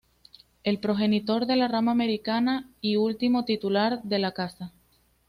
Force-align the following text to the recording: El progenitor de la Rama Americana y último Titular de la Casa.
El 0.63 0.79
progenitor 0.79 1.45
de 1.45 1.55
la 1.57 1.67
Rama 1.67 1.91
Americana 1.91 2.67
y 2.81 2.95
último 2.95 3.45
Titular 3.45 4.01
de 4.01 4.17
la 4.17 4.31
Casa. 4.31 4.71